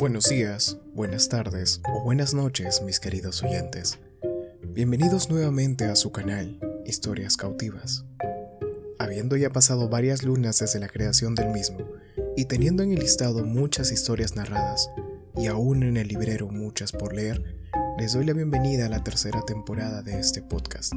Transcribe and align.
Buenos 0.00 0.30
días, 0.30 0.78
buenas 0.94 1.28
tardes 1.28 1.82
o 1.92 2.02
buenas 2.02 2.32
noches, 2.32 2.80
mis 2.80 3.00
queridos 3.00 3.42
oyentes. 3.42 3.98
Bienvenidos 4.62 5.28
nuevamente 5.28 5.84
a 5.84 5.94
su 5.94 6.10
canal, 6.10 6.58
Historias 6.86 7.36
Cautivas. 7.36 8.06
Habiendo 8.98 9.36
ya 9.36 9.50
pasado 9.50 9.90
varias 9.90 10.22
lunas 10.22 10.58
desde 10.58 10.80
la 10.80 10.88
creación 10.88 11.34
del 11.34 11.50
mismo, 11.50 11.80
y 12.34 12.46
teniendo 12.46 12.82
en 12.82 12.92
el 12.92 13.00
listado 13.00 13.44
muchas 13.44 13.92
historias 13.92 14.36
narradas, 14.36 14.88
y 15.36 15.48
aún 15.48 15.82
en 15.82 15.98
el 15.98 16.08
librero 16.08 16.48
muchas 16.48 16.92
por 16.92 17.14
leer, 17.14 17.58
les 17.98 18.14
doy 18.14 18.24
la 18.24 18.32
bienvenida 18.32 18.86
a 18.86 18.88
la 18.88 19.04
tercera 19.04 19.42
temporada 19.42 20.00
de 20.00 20.18
este 20.18 20.40
podcast. 20.40 20.94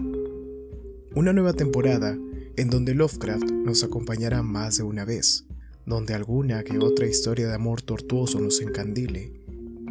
Una 1.13 1.33
nueva 1.33 1.51
temporada 1.51 2.17
en 2.55 2.69
donde 2.69 2.93
Lovecraft 2.93 3.51
nos 3.51 3.83
acompañará 3.83 4.43
más 4.43 4.77
de 4.77 4.83
una 4.83 5.03
vez, 5.03 5.43
donde 5.85 6.13
alguna 6.13 6.63
que 6.63 6.77
otra 6.79 7.05
historia 7.05 7.47
de 7.47 7.55
amor 7.55 7.81
tortuoso 7.81 8.39
nos 8.39 8.61
encandile, 8.61 9.33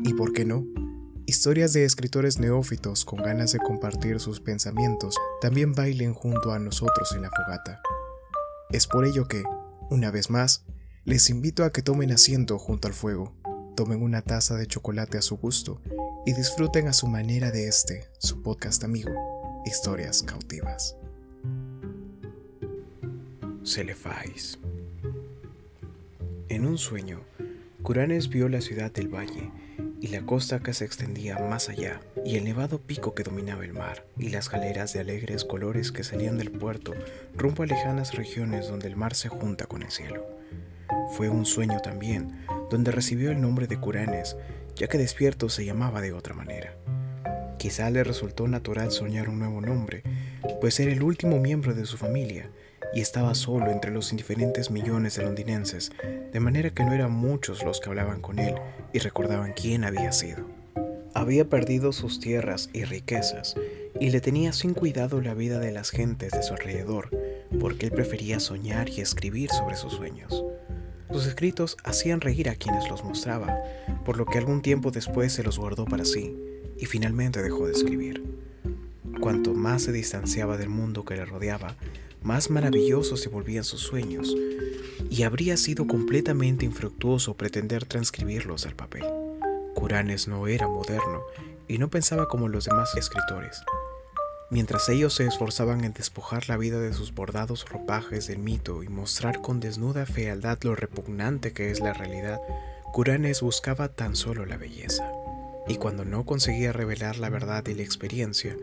y 0.05 0.15
por 0.15 0.33
qué 0.33 0.45
no, 0.45 0.67
historias 1.27 1.73
de 1.73 1.85
escritores 1.85 2.39
neófitos 2.39 3.05
con 3.05 3.23
ganas 3.23 3.53
de 3.53 3.59
compartir 3.59 4.21
sus 4.21 4.41
pensamientos 4.41 5.17
también 5.41 5.75
bailen 5.75 6.15
junto 6.15 6.53
a 6.53 6.59
nosotros 6.59 7.13
en 7.15 7.23
la 7.23 7.31
fogata. 7.31 7.81
Es 8.71 8.87
por 8.87 9.05
ello 9.05 9.29
que, 9.29 9.43
una 9.91 10.11
vez 10.11 10.31
más, 10.31 10.65
les 11.05 11.31
invito 11.31 11.65
a 11.65 11.73
que 11.73 11.83
tomen 11.83 12.13
asiento 12.13 12.59
junto 12.59 12.89
al 12.89 12.95
fuego, 12.95 13.35
tomen 13.77 14.03
una 14.03 14.23
taza 14.23 14.57
de 14.57 14.67
chocolate 14.67 15.19
a 15.19 15.23
su 15.23 15.37
gusto 15.37 15.81
y 16.25 16.33
disfruten 16.33 16.89
a 16.89 16.93
su 16.93 17.07
manera 17.07 17.51
de 17.51 17.69
este, 17.69 18.09
su 18.19 18.43
podcast 18.43 18.85
amigo, 18.85 19.11
Historias 19.65 20.23
Cautivas. 20.23 20.97
Celefais. 23.65 24.59
En 26.53 26.67
un 26.67 26.77
sueño, 26.77 27.21
Curanes 27.83 28.29
vio 28.29 28.47
la 28.51 28.61
ciudad 28.61 28.93
del 28.93 29.09
valle 29.09 29.51
y 30.03 30.09
la 30.09 30.21
costa 30.27 30.61
que 30.61 30.75
se 30.75 30.85
extendía 30.85 31.39
más 31.39 31.71
allá, 31.71 32.03
y 32.27 32.37
el 32.37 32.45
nevado 32.45 32.79
pico 32.79 33.15
que 33.15 33.23
dominaba 33.23 33.65
el 33.65 33.73
mar, 33.73 34.05
y 34.19 34.29
las 34.29 34.51
galeras 34.51 34.93
de 34.93 35.01
alegres 35.01 35.47
colores 35.47 35.93
que 35.93 36.05
salían 36.05 36.37
del 36.37 36.51
puerto 36.51 36.93
rumbo 37.35 37.63
a 37.63 37.67
lejanas 37.67 38.15
regiones 38.15 38.69
donde 38.69 38.87
el 38.87 38.97
mar 38.97 39.15
se 39.15 39.31
junta 39.31 39.65
con 39.65 39.83
el 39.83 39.91
cielo. 39.91 40.27
Fue 41.17 41.31
un 41.31 41.47
sueño 41.47 41.81
también, 41.81 42.45
donde 42.69 42.93
recibió 42.93 43.31
el 43.31 43.41
nombre 43.41 43.67
de 43.67 43.81
Curanes, 43.81 44.37
ya 44.77 44.89
que 44.89 44.99
despierto 44.99 45.49
se 45.49 45.65
llamaba 45.65 46.03
de 46.03 46.13
otra 46.13 46.35
manera. 46.35 46.77
Quizá 47.59 47.89
le 47.89 48.05
resultó 48.05 48.47
natural 48.47 48.91
soñar 48.91 49.31
un 49.31 49.39
nuevo 49.39 49.63
nombre, 49.63 50.03
pues 50.61 50.79
era 50.81 50.93
el 50.93 51.03
último 51.03 51.39
miembro 51.39 51.73
de 51.73 51.87
su 51.87 51.97
familia, 51.97 52.51
y 52.95 53.01
estaba 53.01 53.35
solo 53.35 53.71
entre 53.71 53.91
los 53.91 54.11
indiferentes 54.11 54.71
millones 54.71 55.17
de 55.17 55.25
londinenses, 55.25 55.93
de 56.33 56.41
manera 56.41 56.71
que 56.71 56.85
no 56.85 56.93
eran 56.93 57.13
muchos 57.13 57.65
los 57.65 57.81
que 57.81 57.89
hablaban 57.89 58.21
con 58.21 58.39
él 58.39 58.55
y 58.93 58.99
recordaban 58.99 59.53
quién 59.53 59.85
había 59.85 60.13
sido. 60.13 60.47
Había 61.15 61.45
perdido 61.49 61.93
sus 61.93 62.21
tierras 62.21 62.71
y 62.73 62.85
riquezas, 62.85 63.55
y 64.01 64.11
le 64.11 64.21
tenía 64.21 64.53
sin 64.53 64.75
cuidado 64.75 65.21
la 65.21 65.35
vida 65.35 65.59
de 65.59 65.71
las 65.71 65.91
gentes 65.91 66.33
de 66.33 66.43
su 66.43 66.55
alrededor, 66.55 67.11
porque 67.61 67.87
él 67.87 67.93
prefería 67.93 68.41
soñar 68.41 68.89
y 68.89 69.01
escribir 69.01 69.51
sobre 69.51 69.77
sus 69.77 69.93
sueños. 69.93 70.45
Sus 71.11 71.27
escritos 71.27 71.77
hacían 71.85 72.23
reír 72.23 72.49
a 72.49 72.55
quienes 72.55 72.89
los 72.89 73.05
mostraba, 73.05 73.63
por 74.05 74.17
lo 74.17 74.25
que 74.25 74.39
algún 74.39 74.63
tiempo 74.63 74.91
después 74.91 75.35
se 75.35 75.43
los 75.43 75.59
guardó 75.59 75.85
para 75.85 76.07
sí, 76.07 76.35
y 76.79 76.87
finalmente 76.87 77.43
dejó 77.43 77.67
de 77.67 77.73
escribir. 77.73 78.25
Cuanto 79.21 79.53
más 79.53 79.83
se 79.83 79.93
distanciaba 79.93 80.57
del 80.57 80.71
mundo 80.71 81.05
que 81.05 81.15
le 81.15 81.27
rodeaba, 81.27 81.77
más 82.23 82.51
maravillosos 82.51 83.21
se 83.21 83.29
volvían 83.29 83.65
sus 83.65 83.81
sueños, 83.81 84.35
y 85.11 85.23
habría 85.25 85.57
sido 85.57 85.87
completamente 85.87 86.65
infructuoso 86.65 87.37
pretender 87.37 87.85
transcribirlos 87.85 88.67
al 88.67 88.77
papel. 88.77 89.05
Curanes 89.75 90.29
no 90.29 90.47
era 90.47 90.69
moderno 90.69 91.23
y 91.69 91.79
no 91.79 91.91
pensaba 91.91 92.29
como 92.29 92.49
los 92.49 92.65
demás 92.65 92.95
escritores. 92.97 93.63
Mientras 94.51 94.89
ellos 94.91 95.15
se 95.15 95.27
esforzaban 95.27 95.83
en 95.83 95.95
despojar 95.95 96.49
la 96.49 96.59
vida 96.59 96.79
de 96.79 96.93
sus 96.93 97.15
bordados 97.15 97.67
ropajes 97.69 98.27
del 98.27 98.39
mito 98.39 98.83
y 98.83 98.89
mostrar 98.89 99.41
con 99.41 99.61
desnuda 99.61 100.05
fealdad 100.05 100.59
lo 100.63 100.77
repugnante 100.77 101.53
que 101.53 101.71
es 101.71 101.81
la 101.81 101.95
realidad, 101.95 102.39
Curanes 102.93 103.41
buscaba 103.41 103.89
tan 103.89 104.15
solo 104.15 104.45
la 104.45 104.59
belleza. 104.59 105.11
Y 105.67 105.77
cuando 105.77 106.05
no 106.05 106.27
conseguía 106.27 106.73
revelar 106.73 107.17
la 107.17 107.31
verdad 107.31 107.67
y 107.67 107.75
la 107.75 107.83
experiencia, 107.83 108.55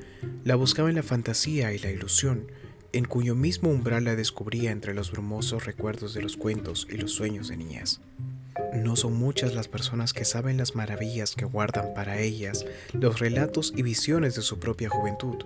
la 0.44 0.56
buscaba 0.56 0.90
en 0.90 0.96
la 0.96 1.04
fantasía 1.04 1.74
y 1.74 1.80
la 1.80 1.90
ilusión, 1.90 2.52
en 2.94 3.06
cuyo 3.06 3.36
mismo 3.36 3.70
umbral 3.70 4.06
la 4.06 4.16
descubría 4.16 4.72
entre 4.72 4.94
los 4.94 5.12
brumosos 5.12 5.66
recuerdos 5.66 6.14
de 6.14 6.22
los 6.22 6.38
cuentos 6.38 6.88
y 6.90 6.98
los 6.98 7.12
sueños 7.12 7.48
de 7.48 7.58
niñez. 7.58 8.00
No 8.74 8.96
son 8.96 9.14
muchas 9.14 9.54
las 9.54 9.68
personas 9.68 10.14
que 10.14 10.26
saben 10.26 10.58
las 10.58 10.76
maravillas 10.76 11.36
que 11.36 11.46
guardan 11.46 11.94
para 11.94 12.20
ellas 12.20 12.66
los 12.94 13.20
relatos 13.20 13.74
y 13.76 13.84
visiones 13.84 14.36
de 14.36 14.42
su 14.42 14.60
propia 14.60 14.90
juventud, 14.90 15.46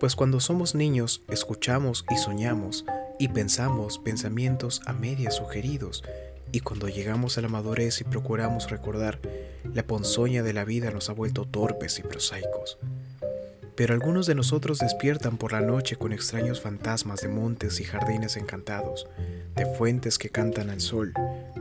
pues 0.00 0.16
cuando 0.16 0.40
somos 0.40 0.74
niños 0.74 1.22
escuchamos 1.28 2.04
y 2.10 2.16
soñamos 2.16 2.84
y 3.18 3.28
pensamos 3.28 3.98
pensamientos 3.98 4.80
a 4.86 4.92
medias 4.92 5.36
sugeridos, 5.36 6.04
y 6.52 6.60
cuando 6.60 6.88
llegamos 6.88 7.36
a 7.36 7.42
la 7.42 7.48
madurez 7.48 8.00
y 8.00 8.04
procuramos 8.04 8.70
recordar, 8.70 9.20
la 9.74 9.86
ponzoña 9.86 10.42
de 10.42 10.52
la 10.52 10.64
vida 10.64 10.90
nos 10.90 11.10
ha 11.10 11.12
vuelto 11.12 11.44
torpes 11.44 11.98
y 11.98 12.02
prosaicos. 12.02 12.78
Pero 13.78 13.94
algunos 13.94 14.26
de 14.26 14.34
nosotros 14.34 14.80
despiertan 14.80 15.36
por 15.36 15.52
la 15.52 15.60
noche 15.60 15.94
con 15.94 16.12
extraños 16.12 16.60
fantasmas 16.60 17.20
de 17.20 17.28
montes 17.28 17.78
y 17.78 17.84
jardines 17.84 18.36
encantados, 18.36 19.06
de 19.54 19.66
fuentes 19.66 20.18
que 20.18 20.30
cantan 20.30 20.68
al 20.68 20.80
sol, 20.80 21.12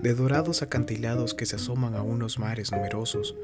de 0.02 0.16
dorados 0.16 0.64
acantilados 0.64 1.36
que 1.36 1.46
se 1.46 1.58
asoman 1.58 1.94
a 1.94 2.02
unos 2.02 2.40
mares 2.40 2.72
numerosos, 2.72 3.36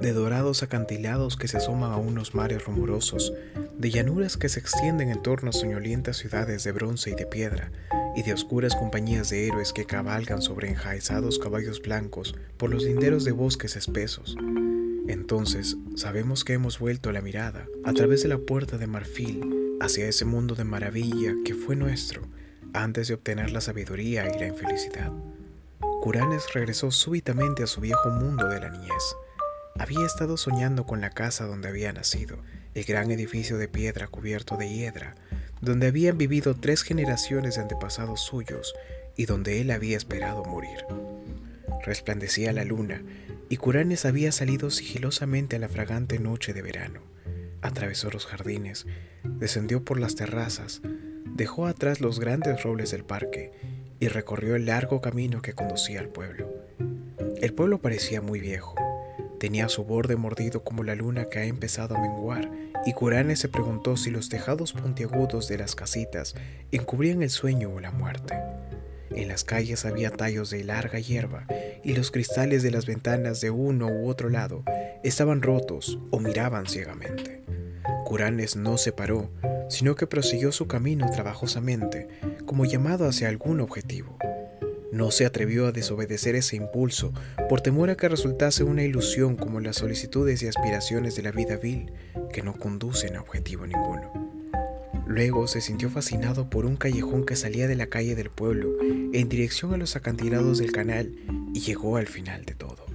de 0.00 0.12
dorados 0.12 0.62
acantilados 0.62 1.36
que 1.36 1.48
se 1.48 1.56
asoman 1.56 1.90
a 1.90 1.96
unos 1.96 2.36
mares 2.36 2.64
rumorosos, 2.64 3.32
de 3.76 3.90
llanuras 3.90 4.36
que 4.36 4.48
se 4.48 4.60
extienden 4.60 5.08
en 5.08 5.20
torno 5.20 5.50
a 5.50 5.52
soñolientas 5.52 6.18
ciudades 6.18 6.62
de 6.62 6.70
bronce 6.70 7.10
y 7.10 7.14
de 7.16 7.26
piedra, 7.26 7.72
y 8.14 8.22
de 8.22 8.32
oscuras 8.32 8.76
compañías 8.76 9.28
de 9.30 9.48
héroes 9.48 9.72
que 9.72 9.86
cabalgan 9.86 10.40
sobre 10.40 10.68
enjaizados 10.68 11.40
caballos 11.40 11.82
blancos 11.82 12.36
por 12.58 12.70
los 12.70 12.84
linderos 12.84 13.24
de 13.24 13.32
bosques 13.32 13.74
espesos. 13.74 14.36
Entonces 15.08 15.76
sabemos 15.96 16.44
que 16.44 16.52
hemos 16.52 16.78
vuelto 16.78 17.12
la 17.12 17.22
mirada 17.22 17.66
a 17.84 17.92
través 17.92 18.22
de 18.22 18.28
la 18.28 18.38
puerta 18.38 18.78
de 18.78 18.86
marfil 18.86 19.76
hacia 19.80 20.06
ese 20.06 20.24
mundo 20.24 20.54
de 20.54 20.64
maravilla 20.64 21.34
que 21.44 21.54
fue 21.54 21.74
nuestro 21.74 22.22
antes 22.72 23.08
de 23.08 23.14
obtener 23.14 23.50
la 23.50 23.60
sabiduría 23.60 24.34
y 24.34 24.38
la 24.38 24.46
infelicidad. 24.46 25.12
Curanes 26.02 26.52
regresó 26.54 26.90
súbitamente 26.90 27.62
a 27.62 27.66
su 27.66 27.80
viejo 27.80 28.10
mundo 28.10 28.48
de 28.48 28.60
la 28.60 28.70
niñez. 28.70 29.16
Había 29.78 30.06
estado 30.06 30.36
soñando 30.36 30.86
con 30.86 31.00
la 31.00 31.10
casa 31.10 31.46
donde 31.46 31.68
había 31.68 31.92
nacido, 31.92 32.38
el 32.74 32.84
gran 32.84 33.10
edificio 33.10 33.58
de 33.58 33.68
piedra 33.68 34.08
cubierto 34.08 34.56
de 34.56 34.68
hiedra, 34.68 35.14
donde 35.60 35.88
habían 35.88 36.18
vivido 36.18 36.54
tres 36.54 36.82
generaciones 36.82 37.56
de 37.56 37.62
antepasados 37.62 38.20
suyos 38.20 38.74
y 39.16 39.26
donde 39.26 39.60
él 39.60 39.70
había 39.70 39.96
esperado 39.96 40.44
morir. 40.44 40.84
Resplandecía 41.84 42.52
la 42.52 42.64
luna 42.64 43.02
y 43.48 43.56
Curanes 43.56 44.06
había 44.06 44.32
salido 44.32 44.70
sigilosamente 44.70 45.56
a 45.56 45.58
la 45.58 45.68
fragante 45.68 46.18
noche 46.18 46.52
de 46.52 46.62
verano. 46.62 47.00
Atravesó 47.60 48.10
los 48.10 48.26
jardines, 48.26 48.86
descendió 49.24 49.84
por 49.84 50.00
las 50.00 50.14
terrazas, 50.14 50.80
dejó 51.26 51.66
atrás 51.66 52.00
los 52.00 52.18
grandes 52.18 52.62
robles 52.62 52.90
del 52.90 53.04
parque 53.04 53.52
y 54.00 54.08
recorrió 54.08 54.56
el 54.56 54.66
largo 54.66 55.00
camino 55.00 55.42
que 55.42 55.52
conducía 55.52 56.00
al 56.00 56.08
pueblo. 56.08 56.52
El 57.40 57.54
pueblo 57.54 57.80
parecía 57.80 58.20
muy 58.20 58.40
viejo. 58.40 58.74
Tenía 59.38 59.68
su 59.68 59.84
borde 59.84 60.16
mordido 60.16 60.62
como 60.64 60.84
la 60.84 60.94
luna 60.94 61.28
que 61.28 61.40
ha 61.40 61.44
empezado 61.44 61.96
a 61.96 62.00
menguar, 62.00 62.50
y 62.86 62.92
Curanes 62.94 63.40
se 63.40 63.48
preguntó 63.48 63.96
si 63.96 64.10
los 64.10 64.28
tejados 64.28 64.72
puntiagudos 64.72 65.46
de 65.48 65.58
las 65.58 65.74
casitas 65.74 66.34
encubrían 66.70 67.22
el 67.22 67.30
sueño 67.30 67.70
o 67.70 67.80
la 67.80 67.90
muerte. 67.90 68.34
En 69.10 69.28
las 69.28 69.44
calles 69.44 69.84
había 69.84 70.10
tallos 70.10 70.50
de 70.50 70.64
larga 70.64 70.98
hierba 70.98 71.46
y 71.84 71.94
los 71.94 72.10
cristales 72.10 72.62
de 72.62 72.70
las 72.70 72.86
ventanas 72.86 73.40
de 73.40 73.50
uno 73.50 73.88
u 73.88 74.08
otro 74.08 74.28
lado 74.28 74.64
estaban 75.02 75.42
rotos 75.42 75.98
o 76.10 76.20
miraban 76.20 76.66
ciegamente. 76.66 77.42
Curanes 78.04 78.56
no 78.56 78.78
se 78.78 78.92
paró, 78.92 79.30
sino 79.68 79.94
que 79.94 80.06
prosiguió 80.06 80.52
su 80.52 80.66
camino 80.66 81.10
trabajosamente, 81.10 82.08
como 82.46 82.64
llamado 82.64 83.06
hacia 83.06 83.28
algún 83.28 83.60
objetivo. 83.60 84.18
No 84.92 85.10
se 85.10 85.24
atrevió 85.24 85.66
a 85.66 85.72
desobedecer 85.72 86.36
ese 86.36 86.56
impulso 86.56 87.14
por 87.48 87.62
temor 87.62 87.88
a 87.88 87.96
que 87.96 88.08
resultase 88.08 88.62
una 88.62 88.82
ilusión 88.82 89.36
como 89.36 89.60
las 89.60 89.76
solicitudes 89.76 90.42
y 90.42 90.48
aspiraciones 90.48 91.16
de 91.16 91.22
la 91.22 91.32
vida 91.32 91.56
vil 91.56 91.92
que 92.32 92.42
no 92.42 92.52
conducen 92.52 93.16
a 93.16 93.22
objetivo 93.22 93.66
ninguno. 93.66 94.12
Luego 95.06 95.46
se 95.46 95.60
sintió 95.60 95.90
fascinado 95.90 96.48
por 96.48 96.66
un 96.66 96.76
callejón 96.76 97.24
que 97.24 97.36
salía 97.36 97.68
de 97.68 97.74
la 97.74 97.86
calle 97.86 98.14
del 98.14 98.30
pueblo 98.30 98.76
en 98.82 99.28
dirección 99.28 99.72
a 99.74 99.76
los 99.78 99.96
acantilados 99.96 100.58
del 100.58 100.72
canal 100.72 101.14
y 101.54 101.60
llegó 101.60 101.96
al 101.96 102.06
final 102.06 102.44
de 102.44 102.54
todo, 102.54 102.86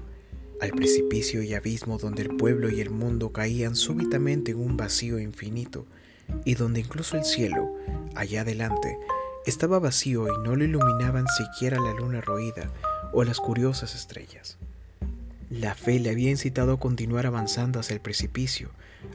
al 0.61 0.71
precipicio 0.71 1.43
y 1.43 1.53
abismo 1.53 1.97
donde 1.97 2.23
el 2.23 2.35
pueblo 2.35 2.69
y 2.69 2.81
el 2.81 2.89
mundo 2.89 3.31
caían 3.31 3.75
súbitamente 3.75 4.51
en 4.51 4.59
un 4.59 4.77
vacío 4.77 5.19
infinito 5.19 5.85
y 6.45 6.55
donde 6.55 6.81
incluso 6.81 7.17
el 7.17 7.23
cielo, 7.23 7.73
allá 8.15 8.41
adelante, 8.41 8.97
estaba 9.45 9.79
vacío 9.79 10.27
y 10.27 10.43
no 10.43 10.55
lo 10.55 10.63
iluminaban 10.63 11.25
siquiera 11.27 11.79
la 11.79 11.93
luna 11.93 12.21
roída 12.21 12.69
o 13.13 13.23
las 13.23 13.39
curiosas 13.39 13.95
estrellas. 13.95 14.57
La 15.49 15.75
fe 15.75 15.99
le 15.99 16.09
había 16.09 16.29
incitado 16.29 16.73
a 16.73 16.79
continuar 16.79 17.25
avanzando 17.25 17.79
hacia 17.79 17.93
el 17.93 18.01
precipicio, 18.01 18.69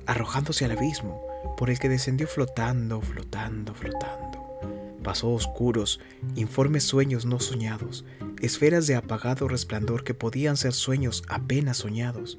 arrojándose 0.07 0.65
al 0.65 0.71
abismo, 0.71 1.21
por 1.59 1.69
el 1.69 1.79
que 1.79 1.91
descendió 1.91 2.27
flotando, 2.27 3.03
flotando, 3.03 3.75
flotando. 3.75 4.43
Pasó 5.03 5.31
oscuros, 5.31 6.01
informes 6.35 6.85
sueños 6.85 7.27
no 7.27 7.39
soñados, 7.39 8.07
esferas 8.43 8.87
de 8.87 8.97
apagado 8.97 9.49
resplandor 9.49 10.05
que 10.05 10.15
podían 10.15 10.57
ser 10.57 10.73
sueños 10.73 11.23
apenas 11.29 11.79
soñados, 11.79 12.39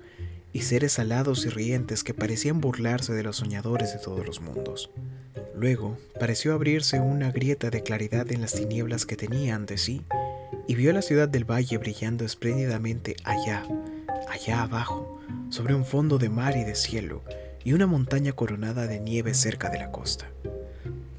y 0.52 0.62
seres 0.62 1.00
alados 1.00 1.46
y 1.46 1.50
rientes 1.50 2.04
que 2.04 2.14
parecían 2.14 2.62
burlarse 2.62 3.14
de 3.14 3.24
los 3.24 3.38
soñadores 3.38 3.94
de 3.94 4.00
todos 4.00 4.26
los 4.26 4.40
mundos. 4.40 4.92
Luego 5.56 5.98
pareció 6.20 6.54
abrirse 6.54 7.00
una 7.00 7.32
grieta 7.32 7.70
de 7.70 7.82
claridad 7.82 8.32
en 8.32 8.42
las 8.42 8.54
tinieblas 8.54 9.06
que 9.06 9.16
tenía 9.16 9.56
ante 9.56 9.78
sí, 9.78 10.04
y 10.68 10.76
vio 10.76 10.94
la 10.94 11.02
ciudad 11.02 11.28
del 11.28 11.50
valle 11.50 11.78
brillando 11.78 12.24
espléndidamente 12.24 13.16
allá, 13.24 13.66
allá 14.30 14.62
abajo, 14.62 15.20
sobre 15.50 15.74
un 15.74 15.86
fondo 15.86 16.20
de 16.20 16.30
mar 16.30 16.56
y 16.56 16.64
de 16.64 16.76
cielo, 16.76 17.24
y 17.64 17.74
una 17.74 17.88
montaña 17.88 18.34
coronada 18.34 18.88
de 18.88 19.00
nieve 19.00 19.34
cerca 19.34 19.70
de 19.70 19.80
la 19.80 19.92
costa. 19.92 20.30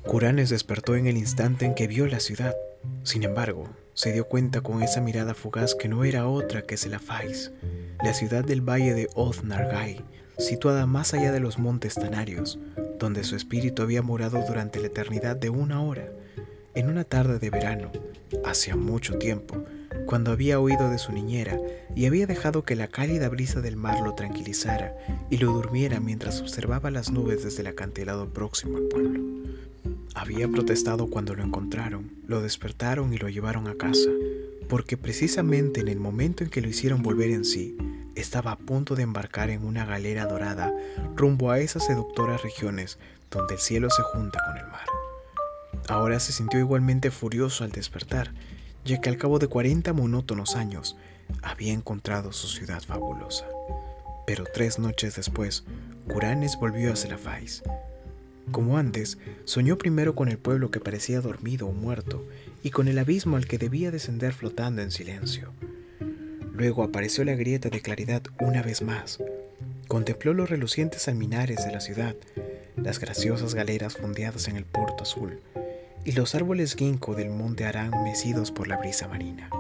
Curanes 0.03 0.51
despertó 0.51 0.95
en 0.95 1.07
el 1.07 1.17
instante 1.17 1.65
en 1.65 1.75
que 1.75 1.87
vio 1.87 2.07
la 2.07 2.21
ciudad. 2.21 2.55
Sin 3.03 3.23
embargo, 3.23 3.69
se 3.95 4.13
dio 4.13 4.27
cuenta 4.27 4.61
con 4.61 4.83
esa 4.83 5.01
mirada 5.01 5.35
fugaz 5.35 5.75
que 5.75 5.89
no 5.89 6.05
era 6.05 6.27
otra 6.27 6.63
que 6.63 6.77
Selafais, 6.77 7.53
la 8.03 8.13
ciudad 8.13 8.45
del 8.45 8.61
valle 8.61 8.93
de 8.93 9.09
Oth-Nargai, 9.15 10.05
situada 10.37 10.85
más 10.87 11.15
allá 11.15 11.31
de 11.31 11.41
los 11.41 11.59
montes 11.59 11.95
Tanarios, 11.95 12.59
donde 12.99 13.23
su 13.23 13.37
espíritu 13.37 13.83
había 13.83 14.03
morado 14.03 14.43
durante 14.47 14.81
la 14.81 14.89
eternidad 14.89 15.37
de 15.37 15.51
una 15.51 15.81
hora, 15.81 16.09
en 16.75 16.89
una 16.89 17.05
tarde 17.05 17.39
de 17.39 17.51
verano, 17.51 17.93
hacía 18.45 18.75
mucho 18.75 19.17
tiempo, 19.17 19.65
cuando 20.07 20.33
había 20.33 20.59
huido 20.59 20.91
de 20.91 20.99
su 20.99 21.13
niñera 21.13 21.57
y 21.95 22.07
había 22.07 22.27
dejado 22.27 22.65
que 22.65 22.75
la 22.75 22.89
cálida 22.89 23.29
brisa 23.29 23.61
del 23.61 23.77
mar 23.77 24.01
lo 24.01 24.15
tranquilizara 24.15 24.97
y 25.31 25.39
lo 25.39 25.53
durmiera 25.53 26.01
mientras 26.01 26.41
observaba 26.41 26.91
las 26.91 27.13
nubes 27.13 27.45
desde 27.45 27.61
el 27.61 27.69
acantilado 27.69 28.29
próximo 28.29 28.77
al 28.77 28.85
pueblo. 28.85 29.21
Había 30.15 30.49
protestado 30.49 31.09
cuando 31.09 31.35
lo 31.35 31.43
encontraron, 31.43 32.13
lo 32.27 32.43
despertaron 32.43 33.13
y 33.13 33.19
lo 33.19 33.29
llevaron 33.29 33.69
a 33.69 33.75
casa, 33.75 34.11
porque 34.69 34.97
precisamente 34.97 35.81
en 35.81 35.89
el 35.89 36.01
momento 36.01 36.45
en 36.45 36.51
que 36.51 36.61
lo 36.61 36.69
hicieron 36.69 37.03
volver 37.03 37.31
en 37.31 37.45
sí, 37.45 37.77
estaba 38.15 38.53
a 38.53 38.59
punto 38.59 38.95
de 38.95 39.03
embarcar 39.03 39.51
en 39.51 39.65
una 39.65 39.85
galera 39.85 40.27
dorada 40.27 40.73
rumbo 41.17 41.51
a 41.51 41.59
esas 41.59 41.87
seductoras 41.87 42.43
regiones 42.43 42.99
donde 43.31 43.55
el 43.55 43.61
cielo 43.61 43.91
se 43.91 44.03
junta 44.03 44.41
con 44.47 44.57
el 44.57 44.67
mar. 44.67 44.87
Ahora 45.89 46.21
se 46.21 46.33
sintió 46.33 46.61
igualmente 46.61 47.11
furioso 47.11 47.65
al 47.65 47.73
despertar, 47.73 48.33
ya 48.85 49.01
que 49.01 49.09
al 49.09 49.19
cabo 49.19 49.39
de 49.39 49.49
40 49.49 49.93
monótonos 49.93 50.57
años 50.57 50.97
había 51.43 51.73
encontrado 51.73 52.33
su 52.33 52.47
ciudad 52.49 52.83
fabulosa. 52.83 53.47
Pero 54.27 54.45
tres 54.53 54.79
noches 54.79 55.17
después, 55.17 55.65
Curanes 56.09 56.57
volvió 56.59 56.93
a 56.93 56.97
Selafais. 56.97 57.63
Como 58.51 58.79
antes, 58.79 59.19
soñó 59.45 59.79
primero 59.79 60.15
con 60.15 60.29
el 60.29 60.39
pueblo 60.39 60.71
que 60.71 60.81
parecía 60.81 61.21
dormido 61.21 61.67
o 61.67 61.73
muerto 61.73 62.25
y 62.63 62.71
con 62.71 62.89
el 62.89 62.99
abismo 62.99 63.37
al 63.37 63.47
que 63.47 63.59
debía 63.59 63.91
descender 63.91 64.33
flotando 64.33 64.83
en 64.83 64.91
silencio. 64.91 65.53
Luego 66.53 66.85
apareció 66.85 67.25
la 67.25 67.35
grieta 67.35 67.69
de 67.69 67.81
claridad 67.81 68.23
una 68.41 68.63
vez 68.63 68.83
más. 68.83 69.19
Contempló 69.89 70.35
los 70.35 70.49
relucientes 70.49 71.09
alminares 71.09 71.65
de 71.65 71.73
la 71.73 71.81
ciudad, 71.81 72.15
las 72.77 73.01
graciosas 73.01 73.55
galeras 73.55 73.97
fondeadas 73.97 74.49
en 74.49 74.57
el 74.57 74.65
puerto 74.65 75.03
azul, 75.03 75.41
y 76.05 76.13
los 76.13 76.35
árboles 76.35 76.77
ginkgo 76.77 77.15
del 77.15 77.31
monte 77.31 77.65
Arán 77.65 78.05
mecidos 78.05 78.51
por 78.51 78.69
la 78.69 78.77
brisa 78.77 79.09
marina. 79.09 79.51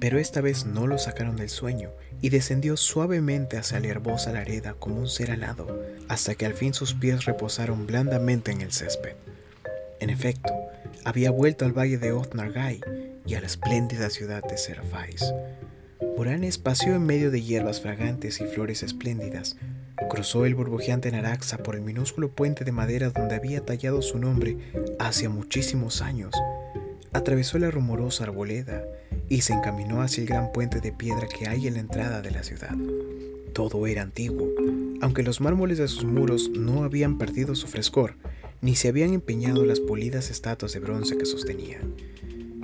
Pero 0.00 0.18
esta 0.18 0.40
vez 0.40 0.66
no 0.66 0.86
lo 0.86 0.98
sacaron 0.98 1.36
del 1.36 1.48
sueño 1.48 1.90
y 2.20 2.30
descendió 2.30 2.76
suavemente 2.76 3.56
hacia 3.56 3.80
la 3.80 3.88
herbosa 3.88 4.32
lareda 4.32 4.74
como 4.74 4.96
un 4.96 5.08
ser 5.08 5.30
alado, 5.30 5.82
hasta 6.08 6.34
que 6.34 6.46
al 6.46 6.54
fin 6.54 6.74
sus 6.74 6.94
pies 6.94 7.24
reposaron 7.24 7.86
blandamente 7.86 8.52
en 8.52 8.60
el 8.60 8.72
césped. 8.72 9.14
En 10.00 10.10
efecto, 10.10 10.52
había 11.04 11.30
vuelto 11.30 11.64
al 11.64 11.76
valle 11.76 11.98
de 11.98 12.12
Othnargai 12.12 12.80
y 13.26 13.34
a 13.34 13.40
la 13.40 13.46
espléndida 13.46 14.10
ciudad 14.10 14.42
de 14.42 14.56
Serafais. 14.56 15.32
Boranes 16.16 16.58
paseó 16.58 16.94
en 16.94 17.04
medio 17.04 17.30
de 17.30 17.42
hierbas 17.42 17.80
fragantes 17.80 18.40
y 18.40 18.44
flores 18.44 18.82
espléndidas, 18.82 19.56
Cruzó 20.08 20.44
el 20.44 20.54
burbujeante 20.54 21.10
Naraxa 21.10 21.58
por 21.58 21.76
el 21.76 21.82
minúsculo 21.82 22.28
puente 22.30 22.64
de 22.64 22.72
madera 22.72 23.10
donde 23.10 23.36
había 23.36 23.64
tallado 23.64 24.02
su 24.02 24.18
nombre 24.18 24.58
hace 24.98 25.28
muchísimos 25.28 26.02
años. 26.02 26.34
Atravesó 27.12 27.58
la 27.58 27.70
rumorosa 27.70 28.24
arboleda 28.24 28.84
y 29.34 29.40
se 29.40 29.52
encaminó 29.52 30.00
hacia 30.00 30.20
el 30.20 30.28
gran 30.28 30.52
puente 30.52 30.80
de 30.80 30.92
piedra 30.92 31.26
que 31.26 31.48
hay 31.48 31.66
en 31.66 31.74
la 31.74 31.80
entrada 31.80 32.22
de 32.22 32.30
la 32.30 32.44
ciudad. 32.44 32.76
Todo 33.52 33.88
era 33.88 34.02
antiguo, 34.02 34.48
aunque 35.00 35.24
los 35.24 35.40
mármoles 35.40 35.78
de 35.78 35.88
sus 35.88 36.04
muros 36.04 36.50
no 36.50 36.84
habían 36.84 37.18
perdido 37.18 37.56
su 37.56 37.66
frescor, 37.66 38.14
ni 38.60 38.76
se 38.76 38.86
habían 38.86 39.12
empeñado 39.12 39.64
las 39.64 39.80
polidas 39.80 40.30
estatuas 40.30 40.72
de 40.72 40.78
bronce 40.78 41.18
que 41.18 41.26
sostenían. 41.26 41.96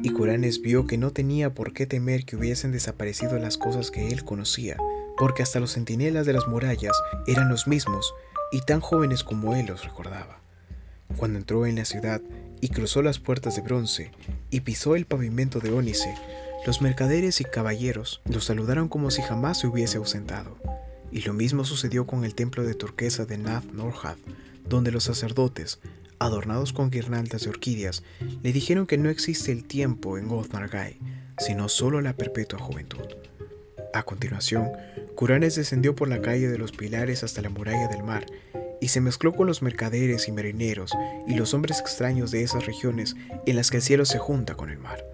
Y 0.04 0.10
Curanes 0.10 0.62
vio 0.62 0.86
que 0.86 0.96
no 0.96 1.10
tenía 1.10 1.54
por 1.54 1.72
qué 1.72 1.86
temer 1.86 2.24
que 2.24 2.36
hubiesen 2.36 2.70
desaparecido 2.70 3.36
las 3.40 3.58
cosas 3.58 3.90
que 3.90 4.06
él 4.06 4.22
conocía, 4.24 4.76
porque 5.18 5.42
hasta 5.42 5.58
los 5.58 5.72
centinelas 5.72 6.24
de 6.24 6.34
las 6.34 6.46
murallas 6.46 6.96
eran 7.26 7.48
los 7.48 7.66
mismos 7.66 8.14
y 8.52 8.60
tan 8.60 8.78
jóvenes 8.78 9.24
como 9.24 9.56
él 9.56 9.66
los 9.66 9.84
recordaba. 9.84 10.40
Cuando 11.16 11.40
entró 11.40 11.66
en 11.66 11.74
la 11.74 11.84
ciudad 11.84 12.22
y 12.60 12.68
cruzó 12.68 13.02
las 13.02 13.18
puertas 13.18 13.56
de 13.56 13.62
bronce 13.62 14.12
y 14.50 14.60
pisó 14.60 14.94
el 14.94 15.06
pavimento 15.06 15.58
de 15.58 15.72
ónice, 15.72 16.14
los 16.66 16.82
mercaderes 16.82 17.40
y 17.40 17.44
caballeros 17.44 18.20
lo 18.26 18.40
saludaron 18.40 18.88
como 18.88 19.10
si 19.10 19.22
jamás 19.22 19.60
se 19.60 19.66
hubiese 19.66 19.96
ausentado. 19.96 20.58
Y 21.10 21.22
lo 21.22 21.32
mismo 21.32 21.64
sucedió 21.64 22.06
con 22.06 22.24
el 22.24 22.34
templo 22.34 22.62
de 22.64 22.74
turquesa 22.74 23.24
de 23.24 23.38
Nath 23.38 23.64
Norhad, 23.72 24.16
donde 24.68 24.92
los 24.92 25.04
sacerdotes, 25.04 25.80
adornados 26.18 26.72
con 26.72 26.90
guirnaldas 26.90 27.42
de 27.42 27.50
orquídeas, 27.50 28.02
le 28.42 28.52
dijeron 28.52 28.86
que 28.86 28.98
no 28.98 29.08
existe 29.08 29.52
el 29.52 29.64
tiempo 29.64 30.18
en 30.18 30.30
Othmargai, 30.30 30.98
sino 31.38 31.68
solo 31.68 32.00
la 32.00 32.12
perpetua 32.12 32.58
juventud. 32.58 33.06
A 33.94 34.02
continuación, 34.04 34.70
Curanes 35.16 35.56
descendió 35.56 35.96
por 35.96 36.08
la 36.08 36.20
calle 36.20 36.48
de 36.48 36.58
los 36.58 36.72
Pilares 36.72 37.24
hasta 37.24 37.42
la 37.42 37.50
muralla 37.50 37.88
del 37.88 38.04
mar 38.04 38.26
y 38.80 38.88
se 38.88 39.00
mezcló 39.00 39.32
con 39.32 39.46
los 39.46 39.62
mercaderes 39.62 40.28
y 40.28 40.32
marineros 40.32 40.92
y 41.26 41.34
los 41.34 41.54
hombres 41.54 41.80
extraños 41.80 42.30
de 42.30 42.42
esas 42.42 42.66
regiones 42.66 43.16
en 43.46 43.56
las 43.56 43.70
que 43.70 43.78
el 43.78 43.82
cielo 43.82 44.04
se 44.04 44.18
junta 44.18 44.54
con 44.54 44.70
el 44.70 44.78
mar. 44.78 45.04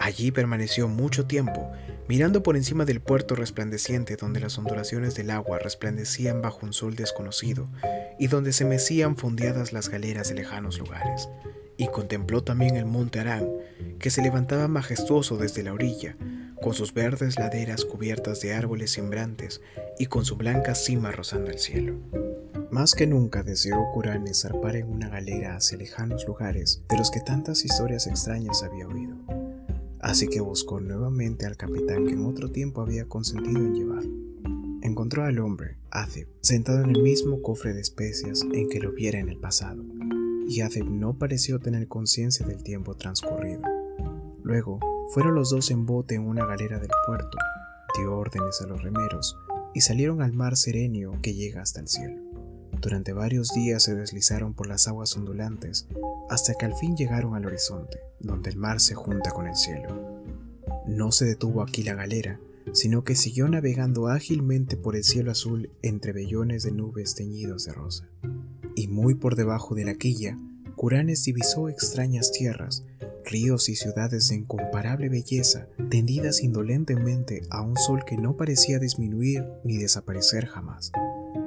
Allí 0.00 0.30
permaneció 0.30 0.88
mucho 0.88 1.26
tiempo, 1.26 1.70
mirando 2.08 2.42
por 2.42 2.56
encima 2.56 2.86
del 2.86 3.02
puerto 3.02 3.34
resplandeciente 3.34 4.16
donde 4.16 4.40
las 4.40 4.56
ondulaciones 4.56 5.14
del 5.14 5.30
agua 5.30 5.58
resplandecían 5.58 6.40
bajo 6.40 6.64
un 6.64 6.72
sol 6.72 6.96
desconocido 6.96 7.68
y 8.18 8.28
donde 8.28 8.54
se 8.54 8.64
mecían 8.64 9.18
fondeadas 9.18 9.74
las 9.74 9.90
galeras 9.90 10.30
de 10.30 10.36
lejanos 10.36 10.78
lugares. 10.78 11.28
Y 11.76 11.88
contempló 11.88 12.42
también 12.42 12.76
el 12.76 12.86
monte 12.86 13.20
Arán, 13.20 13.46
que 13.98 14.08
se 14.08 14.22
levantaba 14.22 14.68
majestuoso 14.68 15.36
desde 15.36 15.62
la 15.62 15.74
orilla, 15.74 16.16
con 16.62 16.72
sus 16.72 16.94
verdes 16.94 17.38
laderas 17.38 17.84
cubiertas 17.84 18.40
de 18.40 18.54
árboles 18.54 18.92
simbrantes 18.92 19.60
y 19.98 20.06
con 20.06 20.24
su 20.24 20.36
blanca 20.36 20.74
cima 20.74 21.12
rozando 21.12 21.50
el 21.50 21.58
cielo. 21.58 21.98
Más 22.70 22.94
que 22.94 23.06
nunca 23.06 23.42
deseó 23.42 23.90
Curanes 23.92 24.40
zarpar 24.40 24.76
en 24.76 24.88
una 24.88 25.10
galera 25.10 25.56
hacia 25.56 25.76
lejanos 25.76 26.26
lugares 26.26 26.82
de 26.88 26.96
los 26.96 27.10
que 27.10 27.20
tantas 27.20 27.66
historias 27.66 28.06
extrañas 28.06 28.62
había 28.62 28.88
oído. 28.88 29.39
Así 30.00 30.28
que 30.28 30.40
buscó 30.40 30.80
nuevamente 30.80 31.46
al 31.46 31.56
capitán 31.56 32.06
que 32.06 32.12
en 32.12 32.24
otro 32.24 32.50
tiempo 32.50 32.80
había 32.80 33.06
consentido 33.06 33.58
en 33.58 33.74
llevar. 33.74 34.04
Encontró 34.82 35.24
al 35.24 35.38
hombre, 35.38 35.76
Azeb, 35.90 36.26
sentado 36.40 36.82
en 36.82 36.96
el 36.96 37.02
mismo 37.02 37.42
cofre 37.42 37.74
de 37.74 37.82
especias 37.82 38.46
en 38.50 38.68
que 38.70 38.80
lo 38.80 38.92
viera 38.92 39.18
en 39.18 39.28
el 39.28 39.36
pasado, 39.36 39.84
y 40.48 40.62
Azeb 40.62 40.86
no 40.86 41.18
pareció 41.18 41.58
tener 41.58 41.86
conciencia 41.86 42.46
del 42.46 42.62
tiempo 42.62 42.96
transcurrido. 42.96 43.60
Luego 44.42 44.80
fueron 45.12 45.34
los 45.34 45.50
dos 45.50 45.70
en 45.70 45.84
bote 45.84 46.14
en 46.14 46.22
una 46.22 46.46
galera 46.46 46.78
del 46.78 46.90
puerto, 47.06 47.36
dio 47.98 48.16
órdenes 48.16 48.60
a 48.62 48.66
los 48.66 48.82
remeros 48.82 49.36
y 49.74 49.82
salieron 49.82 50.22
al 50.22 50.32
mar 50.32 50.56
serenio 50.56 51.12
que 51.20 51.34
llega 51.34 51.60
hasta 51.60 51.80
el 51.80 51.88
cielo. 51.88 52.29
Durante 52.80 53.12
varios 53.12 53.50
días 53.50 53.82
se 53.82 53.94
deslizaron 53.94 54.54
por 54.54 54.66
las 54.66 54.88
aguas 54.88 55.14
ondulantes 55.14 55.86
hasta 56.30 56.54
que 56.54 56.64
al 56.64 56.74
fin 56.74 56.96
llegaron 56.96 57.34
al 57.34 57.44
horizonte, 57.44 57.98
donde 58.20 58.48
el 58.48 58.56
mar 58.56 58.80
se 58.80 58.94
junta 58.94 59.32
con 59.32 59.46
el 59.46 59.54
cielo. 59.54 60.22
No 60.86 61.12
se 61.12 61.26
detuvo 61.26 61.62
aquí 61.62 61.82
la 61.82 61.94
galera, 61.94 62.40
sino 62.72 63.04
que 63.04 63.16
siguió 63.16 63.48
navegando 63.48 64.08
ágilmente 64.08 64.78
por 64.78 64.96
el 64.96 65.04
cielo 65.04 65.30
azul 65.30 65.70
entre 65.82 66.12
vellones 66.12 66.62
de 66.62 66.72
nubes 66.72 67.14
teñidos 67.14 67.66
de 67.66 67.72
rosa. 67.74 68.08
Y 68.74 68.88
muy 68.88 69.14
por 69.14 69.36
debajo 69.36 69.74
de 69.74 69.84
la 69.84 69.94
quilla, 69.94 70.38
Curanes 70.74 71.22
divisó 71.24 71.68
extrañas 71.68 72.32
tierras, 72.32 72.84
ríos 73.26 73.68
y 73.68 73.76
ciudades 73.76 74.28
de 74.28 74.36
incomparable 74.36 75.10
belleza, 75.10 75.68
tendidas 75.90 76.42
indolentemente 76.42 77.42
a 77.50 77.60
un 77.60 77.76
sol 77.76 78.04
que 78.06 78.16
no 78.16 78.38
parecía 78.38 78.78
disminuir 78.78 79.44
ni 79.64 79.76
desaparecer 79.76 80.46
jamás. 80.46 80.92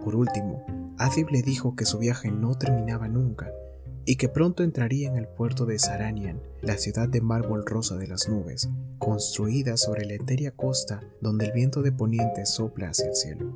Por 0.04 0.16
último, 0.16 0.63
Adib 1.04 1.32
le 1.32 1.42
dijo 1.42 1.76
que 1.76 1.84
su 1.84 1.98
viaje 1.98 2.32
no 2.32 2.56
terminaba 2.56 3.10
nunca, 3.10 3.52
y 4.06 4.16
que 4.16 4.30
pronto 4.30 4.64
entraría 4.64 5.10
en 5.10 5.18
el 5.18 5.28
puerto 5.28 5.66
de 5.66 5.78
Saranian, 5.78 6.40
la 6.62 6.78
ciudad 6.78 7.10
de 7.10 7.20
mármol 7.20 7.66
rosa 7.66 7.98
de 7.98 8.08
las 8.08 8.30
nubes, 8.30 8.70
construida 9.00 9.76
sobre 9.76 10.06
la 10.06 10.14
etérea 10.14 10.52
costa 10.52 11.02
donde 11.20 11.48
el 11.48 11.52
viento 11.52 11.82
de 11.82 11.92
poniente 11.92 12.46
sopla 12.46 12.92
hacia 12.92 13.08
el 13.08 13.16
cielo. 13.18 13.52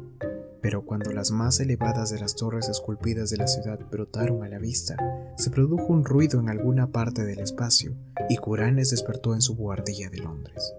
Pero 0.62 0.84
cuando 0.84 1.14
las 1.14 1.32
más 1.32 1.62
elevadas 1.62 2.10
de 2.10 2.20
las 2.20 2.36
torres 2.36 2.68
esculpidas 2.68 3.30
de 3.30 3.38
la 3.38 3.48
ciudad 3.48 3.80
brotaron 3.90 4.44
a 4.44 4.50
la 4.50 4.60
vista, 4.60 4.98
se 5.38 5.50
produjo 5.50 5.94
un 5.94 6.04
ruido 6.04 6.42
en 6.42 6.50
alguna 6.50 6.92
parte 6.92 7.24
del 7.24 7.40
espacio 7.40 7.96
y 8.28 8.36
Curanes 8.36 8.90
despertó 8.90 9.34
en 9.34 9.42
su 9.42 9.56
buhardilla 9.56 10.10
de 10.10 10.18
Londres. 10.18 10.74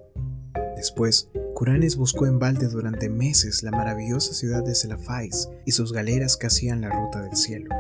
Después, 0.76 1.30
Curanes 1.58 1.96
buscó 1.96 2.26
en 2.26 2.38
balde 2.38 2.68
durante 2.68 3.08
meses 3.08 3.64
la 3.64 3.72
maravillosa 3.72 4.32
ciudad 4.32 4.62
de 4.62 4.76
Selafais 4.76 5.48
y 5.66 5.72
sus 5.72 5.92
galeras 5.92 6.36
que 6.36 6.46
hacían 6.46 6.80
la 6.80 6.88
ruta 6.88 7.20
del 7.20 7.34
cielo. 7.34 7.74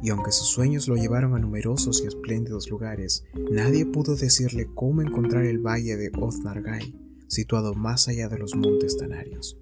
Y 0.00 0.10
aunque 0.10 0.30
sus 0.30 0.46
sueños 0.46 0.86
lo 0.86 0.94
llevaron 0.94 1.34
a 1.34 1.40
numerosos 1.40 2.00
y 2.04 2.06
espléndidos 2.06 2.70
lugares, 2.70 3.24
nadie 3.50 3.84
pudo 3.84 4.14
decirle 4.14 4.68
cómo 4.72 5.02
encontrar 5.02 5.44
el 5.44 5.58
valle 5.58 5.96
de 5.96 6.12
Othnargai, 6.16 6.94
situado 7.26 7.74
más 7.74 8.06
allá 8.06 8.28
de 8.28 8.38
los 8.38 8.54
montes 8.54 8.96
Tanarios. 8.96 9.58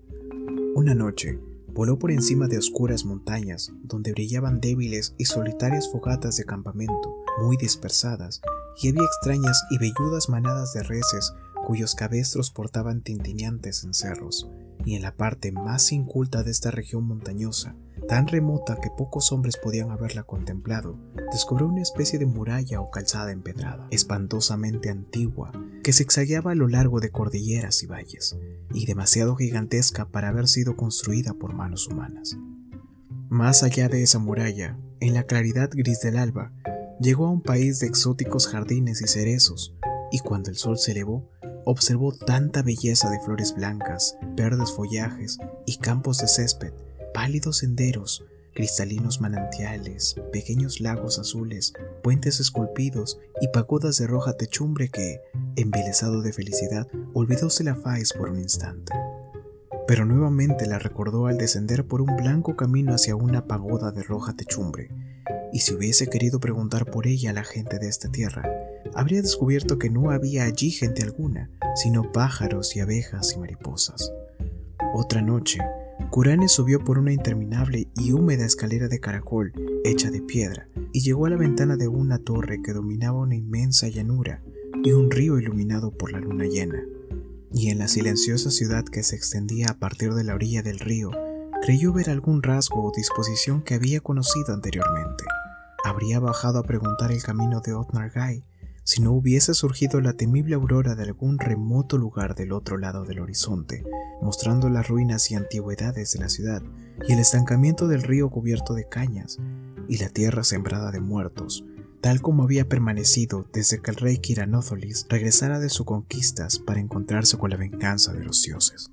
Una 0.75 0.94
noche, 0.94 1.38
voló 1.68 1.99
por 1.99 2.11
encima 2.11 2.49
de 2.49 2.59
oscuras 2.59 3.06
montañas, 3.06 3.73
donde 3.83 4.12
brillaban 4.12 4.61
débiles 4.61 5.14
y 5.16 5.25
solitarias 5.25 5.90
fogatas 5.90 6.37
de 6.37 6.44
campamento, 6.44 7.16
muy 7.40 7.56
dispersadas, 7.56 8.42
y 8.83 8.90
había 8.90 9.04
extrañas 9.04 9.59
y 9.71 9.78
velludas 9.78 10.28
manadas 10.28 10.75
de 10.75 10.83
reses 10.83 11.33
cuyos 11.64 11.94
cabestros 11.94 12.50
portaban 12.50 13.02
tintineantes 13.02 13.87
cerros, 13.92 14.49
y 14.85 14.97
en 14.97 15.02
la 15.02 15.16
parte 15.16 15.50
más 15.50 15.92
inculta 15.92 16.42
de 16.42 16.50
esta 16.50 16.71
región 16.71 17.06
montañosa, 17.06 17.75
tan 18.09 18.26
remota 18.28 18.78
que 18.80 18.90
pocos 18.90 19.33
hombres 19.33 19.56
podían 19.56 19.90
haberla 19.90 20.25
contemplado, 20.25 20.99
descubrió 21.33 21.66
una 21.66 21.83
especie 21.83 22.18
de 22.18 22.26
muralla 22.26 22.80
o 22.80 22.90
calzada 22.90 23.33
empedrada, 23.33 23.88
espantosamente 23.90 24.90
antigua, 24.90 25.52
que 25.83 25.92
zigzagueaba 25.92 26.52
a 26.52 26.54
lo 26.54 26.68
largo 26.68 27.00
de 27.00 27.11
cordilleras 27.11 27.83
y 27.83 27.87
valles, 27.87 28.37
y 28.73 28.87
demasiado 28.87 29.37
gigantesca 29.37 30.06
para 30.06 30.28
haber 30.28 30.49
sido 30.49 30.76
construida 30.76 31.35
por 31.35 31.54
manos 31.54 31.88
humanas. 31.88 32.37
Más 33.30 33.62
allá 33.62 33.88
de 33.88 34.02
esa 34.02 34.18
muralla, 34.18 34.78
en 35.00 35.14
la 35.14 35.25
claridad 35.25 35.71
gris 35.73 36.00
del 36.00 36.18
alba, 36.18 36.52
llegó 37.00 37.26
a 37.26 37.30
un 37.30 37.42
país 37.42 37.80
de 37.80 37.87
exóticos 37.87 38.47
jardines 38.49 39.00
y 39.00 39.09
cerezos, 39.09 39.75
y 40.11 40.21
cuando 40.21 40.50
el 40.50 40.56
sol 40.56 40.78
se 40.78 40.92
elevó, 40.92 41.28
observó 41.64 42.12
tanta 42.12 42.62
belleza 42.62 43.11
de 43.11 43.21
flores 43.21 43.54
blancas, 43.54 44.16
verdes 44.37 44.73
follajes 44.73 45.38
y 45.66 45.76
campos 45.78 46.18
de 46.18 46.28
césped, 46.28 46.73
pálidos 47.12 47.59
senderos, 47.59 48.25
cristalinos 48.54 49.21
manantiales, 49.21 50.14
pequeños 50.33 50.80
lagos 50.80 51.18
azules, 51.18 51.73
puentes 52.02 52.40
esculpidos 52.40 53.18
y 53.40 53.49
pagodas 53.49 53.99
de 53.99 54.06
roja 54.06 54.37
techumbre 54.37 54.88
que, 54.88 55.21
embelesado 55.56 56.23
de 56.23 56.33
felicidad, 56.33 56.87
olvidóse 57.12 57.64
la 57.64 57.75
faz 57.75 58.12
por 58.12 58.30
un 58.30 58.38
instante. 58.38 58.92
Pero 59.87 60.06
nuevamente 60.06 60.66
la 60.66 60.78
recordó 60.78 61.26
al 61.26 61.37
descender 61.37 61.87
por 61.87 62.00
un 62.00 62.16
blanco 62.16 62.56
camino 62.56 62.94
hacia 62.94 63.16
una 63.16 63.47
pagoda 63.47 63.90
de 63.90 64.02
roja 64.02 64.35
techumbre, 64.35 64.90
y 65.52 65.61
si 65.61 65.75
hubiese 65.75 66.06
querido 66.06 66.40
preguntar 66.40 66.90
por 66.90 67.06
ella 67.06 67.30
a 67.30 67.35
la 67.35 67.44
gente 67.44 67.78
de 67.78 67.88
esta 67.88 68.11
tierra, 68.11 68.44
habría 68.94 69.22
descubierto 69.22 69.78
que 69.78 69.90
no 69.90 70.10
había 70.10 70.44
allí 70.44 70.70
gente 70.70 71.02
alguna, 71.02 71.50
sino 71.74 72.12
pájaros 72.12 72.76
y 72.76 72.80
abejas 72.80 73.34
y 73.34 73.38
mariposas. 73.38 74.12
Otra 74.94 75.22
noche, 75.22 75.60
Curane 76.10 76.48
subió 76.48 76.82
por 76.82 76.98
una 76.98 77.12
interminable 77.12 77.88
y 77.96 78.12
húmeda 78.12 78.44
escalera 78.44 78.88
de 78.88 79.00
caracol 79.00 79.52
hecha 79.84 80.10
de 80.10 80.22
piedra 80.22 80.68
y 80.92 81.00
llegó 81.00 81.26
a 81.26 81.30
la 81.30 81.36
ventana 81.36 81.76
de 81.76 81.88
una 81.88 82.18
torre 82.18 82.62
que 82.62 82.72
dominaba 82.72 83.18
una 83.18 83.34
inmensa 83.34 83.88
llanura 83.88 84.42
y 84.84 84.92
un 84.92 85.10
río 85.10 85.38
iluminado 85.38 85.90
por 85.90 86.12
la 86.12 86.20
luna 86.20 86.44
llena. 86.44 86.84
Y 87.52 87.70
en 87.70 87.78
la 87.78 87.88
silenciosa 87.88 88.50
ciudad 88.50 88.84
que 88.84 89.02
se 89.02 89.16
extendía 89.16 89.68
a 89.70 89.78
partir 89.78 90.14
de 90.14 90.24
la 90.24 90.34
orilla 90.34 90.62
del 90.62 90.78
río, 90.78 91.10
creyó 91.62 91.92
ver 91.92 92.10
algún 92.10 92.42
rasgo 92.42 92.84
o 92.84 92.92
disposición 92.94 93.62
que 93.62 93.74
había 93.74 94.00
conocido 94.00 94.52
anteriormente. 94.52 95.24
Habría 95.84 96.20
bajado 96.20 96.58
a 96.58 96.64
preguntar 96.64 97.12
el 97.12 97.22
camino 97.22 97.60
de 97.60 97.74
Otnargai 97.74 98.44
si 98.84 99.00
no 99.00 99.12
hubiese 99.12 99.54
surgido 99.54 100.02
la 100.02 100.12
temible 100.12 100.54
aurora 100.54 100.94
de 100.94 101.04
algún 101.04 101.38
remoto 101.38 101.96
lugar 101.96 102.34
del 102.34 102.52
otro 102.52 102.76
lado 102.76 103.04
del 103.04 103.20
horizonte, 103.20 103.82
mostrando 104.20 104.68
las 104.68 104.88
ruinas 104.88 105.30
y 105.30 105.34
antigüedades 105.34 106.12
de 106.12 106.20
la 106.20 106.28
ciudad, 106.28 106.62
y 107.08 107.14
el 107.14 107.18
estancamiento 107.18 107.88
del 107.88 108.02
río 108.02 108.28
cubierto 108.28 108.74
de 108.74 108.86
cañas, 108.86 109.38
y 109.88 109.96
la 109.96 110.10
tierra 110.10 110.44
sembrada 110.44 110.92
de 110.92 111.00
muertos, 111.00 111.64
tal 112.02 112.20
como 112.20 112.42
había 112.42 112.68
permanecido 112.68 113.48
desde 113.54 113.80
que 113.80 113.90
el 113.90 113.96
rey 113.96 114.18
Kiranózolis 114.18 115.06
regresara 115.08 115.58
de 115.58 115.70
sus 115.70 115.86
conquistas 115.86 116.58
para 116.58 116.80
encontrarse 116.80 117.38
con 117.38 117.50
la 117.50 117.56
venganza 117.56 118.12
de 118.12 118.24
los 118.24 118.42
dioses. 118.42 118.90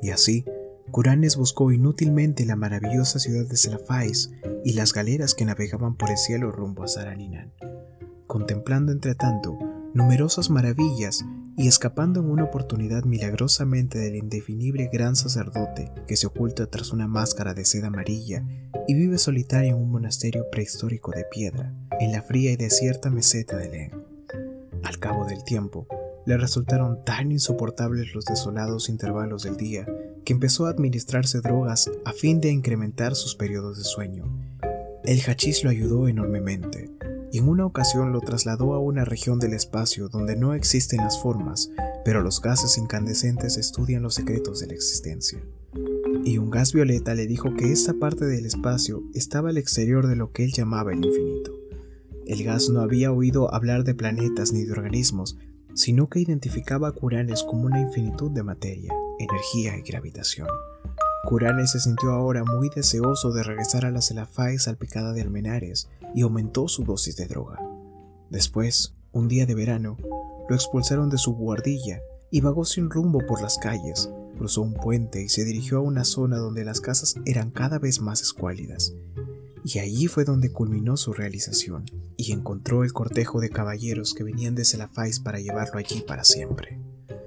Y 0.00 0.10
así, 0.10 0.46
Curanes 0.90 1.36
buscó 1.36 1.70
inútilmente 1.72 2.46
la 2.46 2.56
maravillosa 2.56 3.18
ciudad 3.18 3.46
de 3.46 3.56
Selafais 3.56 4.30
y 4.64 4.72
las 4.72 4.94
galeras 4.94 5.34
que 5.34 5.44
navegaban 5.44 5.94
por 5.94 6.10
el 6.10 6.16
cielo 6.16 6.50
rumbo 6.50 6.84
a 6.84 6.88
Saraninan 6.88 7.52
contemplando 8.30 8.92
entre 8.92 9.16
tanto 9.16 9.58
numerosas 9.92 10.50
maravillas 10.50 11.24
y 11.56 11.66
escapando 11.66 12.20
en 12.20 12.30
una 12.30 12.44
oportunidad 12.44 13.02
milagrosamente 13.02 13.98
del 13.98 14.14
indefinible 14.14 14.88
gran 14.90 15.16
sacerdote 15.16 15.90
que 16.06 16.16
se 16.16 16.28
oculta 16.28 16.66
tras 16.66 16.92
una 16.92 17.08
máscara 17.08 17.54
de 17.54 17.64
seda 17.64 17.88
amarilla 17.88 18.44
y 18.86 18.94
vive 18.94 19.18
solitario 19.18 19.70
en 19.70 19.82
un 19.82 19.90
monasterio 19.90 20.48
prehistórico 20.48 21.10
de 21.10 21.24
piedra, 21.24 21.74
en 21.98 22.12
la 22.12 22.22
fría 22.22 22.52
y 22.52 22.56
desierta 22.56 23.10
meseta 23.10 23.56
de 23.56 23.68
Len. 23.68 23.90
Al 24.84 25.00
cabo 25.00 25.24
del 25.24 25.42
tiempo, 25.42 25.88
le 26.24 26.36
resultaron 26.36 27.04
tan 27.04 27.32
insoportables 27.32 28.14
los 28.14 28.26
desolados 28.26 28.88
intervalos 28.88 29.42
del 29.42 29.56
día 29.56 29.86
que 30.24 30.34
empezó 30.34 30.66
a 30.66 30.70
administrarse 30.70 31.40
drogas 31.40 31.90
a 32.04 32.12
fin 32.12 32.40
de 32.40 32.52
incrementar 32.52 33.16
sus 33.16 33.34
periodos 33.34 33.76
de 33.76 33.82
sueño. 33.84 34.24
El 35.02 35.20
hachís 35.22 35.64
lo 35.64 35.70
ayudó 35.70 36.06
enormemente, 36.06 36.90
y 37.32 37.38
en 37.38 37.48
una 37.48 37.66
ocasión 37.66 38.12
lo 38.12 38.20
trasladó 38.20 38.74
a 38.74 38.80
una 38.80 39.04
región 39.04 39.38
del 39.38 39.52
espacio 39.52 40.08
donde 40.08 40.36
no 40.36 40.54
existen 40.54 40.98
las 40.98 41.20
formas, 41.20 41.70
pero 42.04 42.22
los 42.22 42.40
gases 42.40 42.76
incandescentes 42.78 43.56
estudian 43.56 44.02
los 44.02 44.14
secretos 44.14 44.60
de 44.60 44.66
la 44.66 44.74
existencia. 44.74 45.40
Y 46.24 46.38
un 46.38 46.50
gas 46.50 46.72
violeta 46.72 47.14
le 47.14 47.26
dijo 47.26 47.54
que 47.54 47.72
esta 47.72 47.94
parte 47.94 48.24
del 48.26 48.46
espacio 48.46 49.02
estaba 49.14 49.50
al 49.50 49.58
exterior 49.58 50.06
de 50.06 50.16
lo 50.16 50.32
que 50.32 50.44
él 50.44 50.52
llamaba 50.52 50.92
el 50.92 51.04
infinito. 51.04 51.52
El 52.26 52.44
gas 52.44 52.68
no 52.68 52.80
había 52.80 53.12
oído 53.12 53.52
hablar 53.54 53.84
de 53.84 53.94
planetas 53.94 54.52
ni 54.52 54.64
de 54.64 54.72
organismos, 54.72 55.36
sino 55.74 56.08
que 56.08 56.20
identificaba 56.20 56.88
a 56.88 56.92
Curanes 56.92 57.42
como 57.42 57.66
una 57.66 57.80
infinitud 57.80 58.30
de 58.32 58.42
materia, 58.42 58.92
energía 59.18 59.76
y 59.76 59.82
gravitación. 59.82 60.48
Curanes 61.24 61.72
se 61.72 61.80
sintió 61.80 62.10
ahora 62.12 62.44
muy 62.44 62.70
deseoso 62.74 63.30
de 63.32 63.42
regresar 63.42 63.84
a 63.84 63.90
la 63.90 64.00
Celafai 64.00 64.58
salpicada 64.58 65.12
de 65.12 65.22
almenares 65.22 65.88
y 66.14 66.22
aumentó 66.22 66.68
su 66.68 66.84
dosis 66.84 67.16
de 67.16 67.26
droga. 67.26 67.58
Después, 68.30 68.94
un 69.12 69.28
día 69.28 69.46
de 69.46 69.54
verano, 69.54 69.96
lo 70.48 70.54
expulsaron 70.54 71.10
de 71.10 71.18
su 71.18 71.34
guardilla 71.34 72.00
y 72.30 72.40
vagó 72.40 72.64
sin 72.64 72.90
rumbo 72.90 73.20
por 73.26 73.42
las 73.42 73.58
calles, 73.58 74.10
cruzó 74.36 74.62
un 74.62 74.74
puente 74.74 75.22
y 75.22 75.28
se 75.28 75.44
dirigió 75.44 75.78
a 75.78 75.82
una 75.82 76.04
zona 76.04 76.38
donde 76.38 76.64
las 76.64 76.80
casas 76.80 77.14
eran 77.26 77.50
cada 77.50 77.78
vez 77.78 78.00
más 78.00 78.22
escuálidas. 78.22 78.94
Y 79.64 79.78
allí 79.78 80.06
fue 80.06 80.24
donde 80.24 80.52
culminó 80.52 80.96
su 80.96 81.12
realización 81.12 81.84
y 82.16 82.32
encontró 82.32 82.82
el 82.82 82.92
cortejo 82.92 83.40
de 83.40 83.50
caballeros 83.50 84.14
que 84.14 84.24
venían 84.24 84.54
de 84.54 84.64
Celafais 84.64 85.20
para 85.20 85.40
llevarlo 85.40 85.78
allí 85.78 86.02
para 86.06 86.24
siempre. 86.24 86.80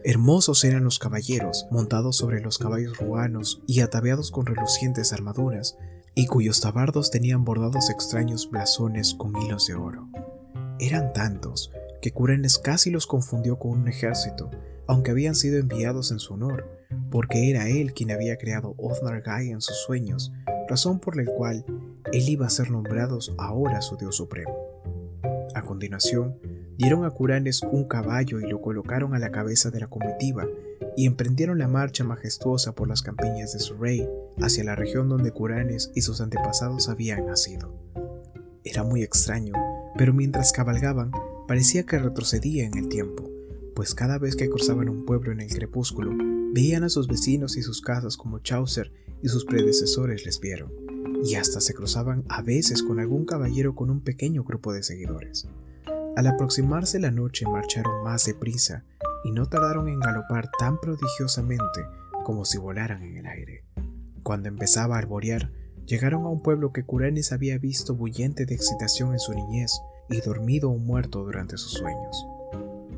Hermosos 0.04 0.64
eran 0.64 0.84
los 0.84 1.00
caballeros, 1.00 1.68
montados 1.72 2.18
sobre 2.18 2.42
los 2.42 2.58
caballos 2.58 2.98
ruanos 2.98 3.62
y 3.68 3.82
ataviados 3.82 4.32
con 4.32 4.46
relucientes 4.46 5.14
armaduras, 5.14 5.78
y 6.16 6.28
cuyos 6.28 6.62
tabardos 6.62 7.12
tenían 7.12 7.44
bordados 7.44 7.90
extraños 7.90 8.50
blasones 8.50 9.14
con 9.16 9.36
hilos 9.42 9.68
de 9.68 9.76
oro. 9.76 10.10
Eran 10.80 11.14
tantos 11.14 11.72
que 12.02 12.12
Curenes 12.12 12.58
casi 12.60 12.92
los 12.92 13.08
confundió 13.08 13.58
con 13.58 13.72
un 13.72 13.88
ejército, 13.88 14.52
aunque 14.88 15.12
habían 15.12 15.36
sido 15.36 15.58
enviados 15.58 16.12
en 16.12 16.20
su 16.20 16.34
honor, 16.34 16.70
porque 17.10 17.50
era 17.50 17.70
él 17.70 17.94
quien 17.94 18.12
había 18.12 18.38
creado 18.38 18.76
Gai 19.26 19.50
en 19.50 19.62
sus 19.62 19.78
sueños, 19.78 20.32
razón 20.68 21.00
por 21.00 21.16
la 21.16 21.26
cual 21.26 21.66
él 22.12 22.30
iba 22.30 22.46
a 22.46 22.50
ser 22.50 22.70
nombrado 22.70 23.20
ahora 23.38 23.82
su 23.82 23.98
dios 23.98 24.18
supremo. 24.18 24.54
A 25.56 25.62
continuación, 25.62 26.38
dieron 26.78 27.06
a 27.06 27.12
Curanes 27.12 27.62
un 27.64 27.86
caballo 27.86 28.40
y 28.40 28.50
lo 28.50 28.62
colocaron 28.62 29.16
a 29.16 29.20
la 29.20 29.32
cabeza 29.32 29.72
de 29.72 29.80
la 29.80 29.88
comitiva, 29.88 30.46
y 30.96 31.06
emprendieron 31.06 31.60
la 31.60 31.68
marcha 31.68 32.04
majestuosa 32.04 32.74
por 32.74 32.88
las 32.88 33.02
campiñas 33.02 33.54
de 33.54 33.60
su 33.60 33.76
rey 33.76 34.08
hacia 34.42 34.64
la 34.64 34.76
región 34.76 35.10
donde 35.10 35.32
Curanes 35.32 35.92
y 35.96 36.02
sus 36.02 36.22
antepasados 36.22 36.90
habían 36.90 37.26
nacido. 37.26 37.74
Era 38.64 38.84
muy 38.84 39.04
extraño, 39.04 39.54
pero 39.98 40.14
mientras 40.14 40.54
cabalgaban 40.54 41.12
parecía 41.48 41.84
que 41.84 42.00
retrocedía 42.00 42.66
en 42.66 42.78
el 42.78 42.90
tiempo, 42.90 43.30
pues 43.76 43.96
cada 43.96 44.18
vez 44.18 44.36
que 44.36 44.50
cruzaban 44.50 44.90
un 44.90 45.06
pueblo 45.06 45.32
en 45.32 45.42
el 45.42 45.50
crepúsculo, 45.50 46.12
veían 46.54 46.84
a 46.84 46.90
sus 46.90 47.08
vecinos 47.08 47.58
y 47.58 47.64
sus 47.64 47.82
casas 47.82 48.16
como 48.16 48.40
Chaucer 48.40 48.92
y 49.22 49.28
sus 49.28 49.46
predecesores 49.46 50.26
les 50.26 50.40
vieron, 50.40 50.72
y 51.24 51.36
hasta 51.36 51.60
se 51.60 51.74
cruzaban 51.74 52.24
a 52.30 52.42
veces 52.42 52.84
con 52.84 53.00
algún 53.00 53.26
caballero 53.26 53.76
con 53.76 53.90
un 53.90 54.02
pequeño 54.02 54.44
grupo 54.44 54.72
de 54.74 54.84
seguidores. 54.84 55.48
Al 56.16 56.28
aproximarse 56.28 57.00
la 57.00 57.10
noche 57.10 57.46
marcharon 57.46 58.04
más 58.04 58.26
deprisa 58.26 58.86
y 59.24 59.32
no 59.32 59.48
tardaron 59.48 59.88
en 59.88 60.00
galopar 60.00 60.50
tan 60.58 60.80
prodigiosamente 60.80 61.86
como 62.24 62.46
si 62.46 62.58
volaran 62.58 63.04
en 63.04 63.18
el 63.18 63.26
aire. 63.26 63.66
Cuando 64.24 64.48
empezaba 64.48 64.96
a 64.96 65.00
arborear, 65.00 65.52
llegaron 65.86 66.24
a 66.24 66.30
un 66.30 66.42
pueblo 66.42 66.72
que 66.72 66.84
Curanes 66.84 67.32
había 67.32 67.58
visto 67.58 67.96
bullente 67.96 68.46
de 68.46 68.56
excitación 68.56 69.14
en 69.14 69.20
su 69.20 69.34
niñez 69.34 69.72
y 70.10 70.22
dormido 70.22 70.70
o 70.70 70.78
muerto 70.78 71.24
durante 71.24 71.58
sus 71.58 71.74
sueños. 71.74 72.26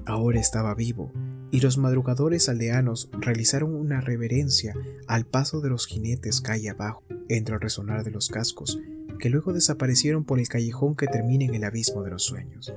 Ahora 0.06 0.40
estaba 0.40 0.76
vivo, 0.76 1.12
y 1.52 1.62
los 1.62 1.78
madrugadores 1.78 2.50
aldeanos 2.50 3.10
realizaron 3.14 3.74
una 3.74 4.02
reverencia 4.02 4.76
al 5.08 5.26
paso 5.26 5.62
de 5.62 5.70
los 5.70 5.88
jinetes 5.88 6.42
calle 6.42 6.70
abajo, 6.70 7.04
entre 7.30 7.56
el 7.56 7.62
resonar 7.62 8.04
de 8.04 8.12
los 8.12 8.30
cascos, 8.30 8.80
que 9.20 9.30
luego 9.30 9.54
desaparecieron 9.54 10.26
por 10.26 10.40
el 10.40 10.48
callejón 10.48 10.96
que 10.96 11.08
termina 11.08 11.46
en 11.46 11.56
el 11.56 11.64
abismo 11.64 12.04
de 12.04 12.12
los 12.12 12.24
sueños. 12.24 12.74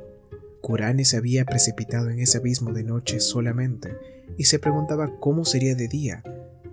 Curane 0.69 1.07
se 1.07 1.17
había 1.17 1.47
precipitado 1.47 2.11
en 2.11 2.19
ese 2.19 2.37
abismo 2.37 2.75
de 2.75 2.85
noche 2.85 3.21
solamente 3.21 3.97
y 4.37 4.45
se 4.45 4.59
preguntaba 4.59 5.19
cómo 5.19 5.47
sería 5.47 5.75
de 5.75 5.89
día, 5.89 6.23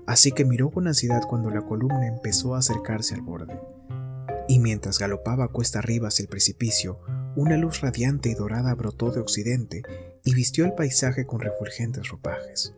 así 0.05 0.33
que 0.33 0.43
miró 0.43 0.69
con 0.69 0.87
ansiedad 0.87 1.21
cuando 1.29 1.49
la 1.49 1.61
columna 1.61 2.05
empezó 2.05 2.55
a 2.55 2.57
acercarse 2.57 3.15
al 3.15 3.21
borde. 3.21 3.57
Y 4.49 4.59
mientras 4.59 4.99
galopaba 4.99 5.47
cuesta 5.47 5.79
arriba 5.79 6.09
hacia 6.09 6.23
el 6.23 6.27
precipicio, 6.27 6.99
una 7.37 7.55
luz 7.55 7.79
radiante 7.79 8.27
y 8.27 8.33
dorada 8.33 8.75
brotó 8.75 9.11
de 9.11 9.21
occidente 9.21 9.83
y 10.25 10.33
vistió 10.33 10.65
el 10.65 10.73
paisaje 10.73 11.25
con 11.25 11.39
refulgentes 11.39 12.09
ropajes. 12.09 12.73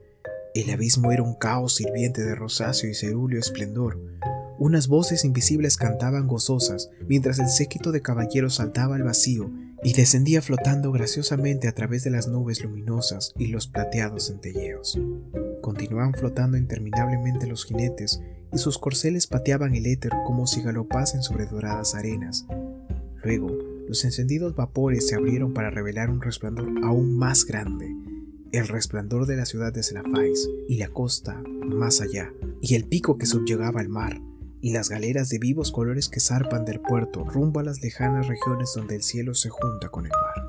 El 0.53 0.69
abismo 0.69 1.12
era 1.12 1.24
un 1.24 1.33
caos 1.33 1.77
sirviente 1.77 2.21
de 2.24 2.36
rosáceo 2.36 2.91
y 2.91 2.93
cerúleo 2.93 3.39
esplendor. 3.39 4.00
Unas 4.59 4.88
voces 4.88 5.25
invisibles 5.25 5.77
cantaban 5.77 6.27
gozosas, 6.27 6.91
mientras 7.07 7.39
el 7.39 7.50
séquito 7.50 7.91
de 7.91 8.03
caballeros 8.03 8.53
saltaba 8.53 8.97
al 8.97 9.03
vacío 9.03 9.50
y 9.88 9.94
descendía 9.94 10.41
flotando 10.41 10.91
graciosamente 10.91 11.70
a 11.70 11.72
través 11.72 12.03
de 12.03 12.10
las 12.10 12.27
nubes 12.27 12.62
luminosas 12.62 13.34
y 13.38 13.48
los 13.48 13.67
plateados 13.67 14.27
centelleos. 14.27 15.00
Continuaban 15.62 16.12
flotando 16.13 16.58
interminablemente 16.58 17.48
los 17.48 17.63
jinetes 17.63 18.22
y 18.51 18.58
sus 18.58 18.77
corceles 18.77 19.27
pateaban 19.27 19.75
el 19.75 19.86
éter 19.86 20.12
como 20.25 20.46
si 20.46 20.62
galopasen 20.62 21.24
sobre 21.24 21.46
doradas 21.46 21.96
arenas. 21.96 22.46
Luego, 23.24 23.48
los 23.88 24.03
encendidos 24.03 24.58
vapores 24.58 25.08
se 25.08 25.15
abrieron 25.15 25.53
para 25.53 25.70
revelar 25.70 26.10
un 26.10 26.22
resplandor 26.22 26.67
aún 26.84 27.17
más 27.17 27.46
grande, 27.46 27.88
el 28.51 28.67
resplandor 28.67 29.25
de 29.25 29.38
la 29.38 29.46
ciudad 29.46 29.72
de 29.72 29.84
Selafais 29.84 30.50
y 30.67 30.79
la 30.79 30.89
costa 30.89 31.41
más 31.65 32.01
allá, 32.01 32.34
y 32.62 32.75
el 32.75 32.84
pico 32.84 33.17
que 33.17 33.25
subyugaba 33.25 33.79
el 33.79 33.88
mar, 33.88 34.20
y 34.62 34.72
las 34.72 34.90
galeras 34.90 35.30
de 35.30 35.40
vivos 35.40 35.72
colores 35.72 36.10
que 36.10 36.20
zarpan 36.20 36.66
del 36.66 36.80
puerto 36.80 37.24
rumbo 37.24 37.60
a 37.60 37.64
las 37.64 37.82
lejanas 37.82 38.28
regiones 38.28 38.74
donde 38.76 38.96
el 38.96 39.04
cielo 39.04 39.34
se 39.34 39.50
junta 39.50 39.90
con 39.90 40.06
el 40.06 40.12
mar. 40.12 40.46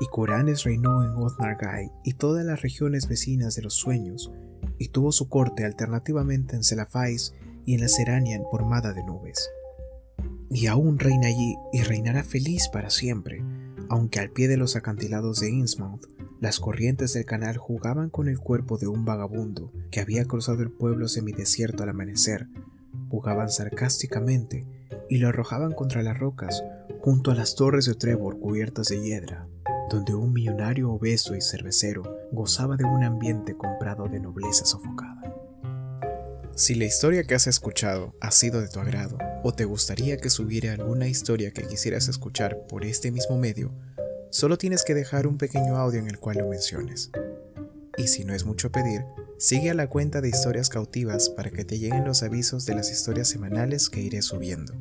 Y 0.00 0.06
Coranes 0.06 0.64
reinó 0.64 1.02
en 1.02 1.10
Othnargai 1.16 1.90
y 2.04 2.14
todas 2.14 2.44
las 2.44 2.62
regiones 2.62 3.08
vecinas 3.08 3.54
de 3.56 3.62
los 3.62 3.74
sueños, 3.74 4.30
y 4.78 4.88
tuvo 4.88 5.10
su 5.10 5.28
corte 5.28 5.64
alternativamente 5.64 6.54
en 6.54 6.62
Selafais 6.62 7.34
y 7.64 7.74
en 7.74 7.80
la 7.80 7.88
Seranian 7.88 8.42
formada 8.50 8.92
de 8.92 9.02
nubes. 9.04 9.48
Y 10.50 10.66
aún 10.66 10.98
reina 10.98 11.28
allí 11.28 11.56
y 11.72 11.82
reinará 11.82 12.22
feliz 12.22 12.68
para 12.68 12.90
siempre, 12.90 13.42
aunque 13.88 14.20
al 14.20 14.30
pie 14.30 14.48
de 14.48 14.56
los 14.56 14.76
acantilados 14.76 15.40
de 15.40 15.50
Innsmouth 15.50 16.06
las 16.40 16.60
corrientes 16.60 17.14
del 17.14 17.24
canal 17.24 17.56
jugaban 17.56 18.10
con 18.10 18.28
el 18.28 18.38
cuerpo 18.38 18.76
de 18.76 18.86
un 18.86 19.06
vagabundo 19.06 19.72
que 19.90 20.00
había 20.00 20.26
cruzado 20.26 20.62
el 20.62 20.70
pueblo 20.70 21.08
semidesierto 21.08 21.82
al 21.82 21.88
amanecer 21.88 22.46
jugaban 23.08 23.50
sarcásticamente 23.50 24.66
y 25.08 25.18
lo 25.18 25.28
arrojaban 25.28 25.72
contra 25.72 26.02
las 26.02 26.18
rocas 26.18 26.62
junto 27.00 27.30
a 27.30 27.34
las 27.34 27.54
torres 27.54 27.86
de 27.86 27.94
Trevor 27.94 28.40
cubiertas 28.40 28.88
de 28.88 29.00
hiedra, 29.00 29.46
donde 29.90 30.14
un 30.14 30.32
millonario 30.32 30.90
obeso 30.90 31.34
y 31.36 31.40
cervecero 31.40 32.02
gozaba 32.32 32.76
de 32.76 32.84
un 32.84 33.04
ambiente 33.04 33.56
comprado 33.56 34.08
de 34.08 34.20
nobleza 34.20 34.64
sofocada. 34.64 35.16
Si 36.56 36.74
la 36.74 36.86
historia 36.86 37.24
que 37.24 37.34
has 37.34 37.46
escuchado 37.46 38.14
ha 38.20 38.30
sido 38.30 38.60
de 38.60 38.68
tu 38.68 38.80
agrado 38.80 39.18
o 39.42 39.52
te 39.52 39.66
gustaría 39.66 40.16
que 40.16 40.30
subiera 40.30 40.72
alguna 40.72 41.06
historia 41.06 41.52
que 41.52 41.66
quisieras 41.66 42.08
escuchar 42.08 42.66
por 42.66 42.84
este 42.84 43.12
mismo 43.12 43.36
medio, 43.36 43.72
solo 44.30 44.56
tienes 44.56 44.82
que 44.82 44.94
dejar 44.94 45.26
un 45.26 45.38
pequeño 45.38 45.76
audio 45.76 46.00
en 46.00 46.08
el 46.08 46.18
cual 46.18 46.38
lo 46.38 46.48
menciones. 46.48 47.10
Y 47.98 48.08
si 48.08 48.24
no 48.24 48.34
es 48.34 48.44
mucho 48.44 48.72
pedir, 48.72 49.04
Sigue 49.38 49.68
a 49.68 49.74
la 49.74 49.88
cuenta 49.88 50.22
de 50.22 50.30
historias 50.30 50.70
cautivas 50.70 51.28
para 51.28 51.50
que 51.50 51.64
te 51.64 51.78
lleguen 51.78 52.06
los 52.06 52.22
avisos 52.22 52.64
de 52.64 52.74
las 52.74 52.90
historias 52.90 53.28
semanales 53.28 53.90
que 53.90 54.00
iré 54.00 54.22
subiendo. 54.22 54.72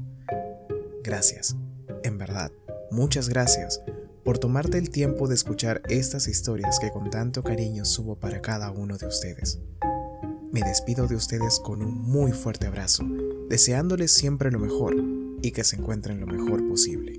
Gracias, 1.03 1.57
en 2.03 2.17
verdad, 2.17 2.51
muchas 2.89 3.27
gracias 3.27 3.81
por 4.23 4.39
tomarte 4.39 4.77
el 4.77 4.89
tiempo 4.89 5.27
de 5.27 5.35
escuchar 5.35 5.81
estas 5.89 6.29
historias 6.29 6.79
que 6.79 6.89
con 6.89 7.09
tanto 7.09 7.43
cariño 7.43 7.83
subo 7.83 8.15
para 8.15 8.41
cada 8.41 8.71
uno 8.71 8.97
de 8.97 9.07
ustedes. 9.07 9.59
Me 10.51 10.61
despido 10.61 11.07
de 11.07 11.15
ustedes 11.15 11.59
con 11.59 11.81
un 11.81 11.93
muy 11.93 12.31
fuerte 12.31 12.65
abrazo, 12.65 13.03
deseándoles 13.49 14.11
siempre 14.11 14.51
lo 14.51 14.59
mejor 14.59 14.95
y 15.41 15.51
que 15.51 15.65
se 15.65 15.75
encuentren 15.75 16.21
lo 16.21 16.27
mejor 16.27 16.65
posible. 16.65 17.14